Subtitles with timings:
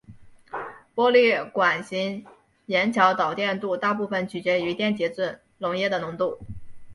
[0.95, 2.25] 玻璃管型
[2.65, 6.39] 盐桥导电度大部分取决于电解质溶液的浓度。